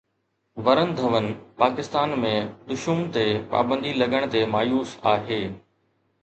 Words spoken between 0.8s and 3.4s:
ڌون پاڪستان ۾ دشوم تي